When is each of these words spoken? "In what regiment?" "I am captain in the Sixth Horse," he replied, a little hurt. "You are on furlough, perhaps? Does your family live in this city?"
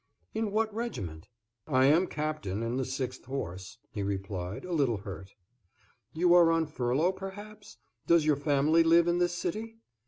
"In 0.33 0.49
what 0.49 0.73
regiment?" 0.73 1.27
"I 1.67 1.85
am 1.85 2.07
captain 2.07 2.63
in 2.63 2.77
the 2.77 2.85
Sixth 2.85 3.23
Horse," 3.25 3.77
he 3.91 4.01
replied, 4.01 4.65
a 4.65 4.73
little 4.73 4.97
hurt. 4.97 5.35
"You 6.11 6.33
are 6.33 6.49
on 6.51 6.65
furlough, 6.65 7.11
perhaps? 7.11 7.77
Does 8.07 8.25
your 8.25 8.35
family 8.37 8.81
live 8.81 9.07
in 9.07 9.19
this 9.19 9.35
city?" 9.35 9.77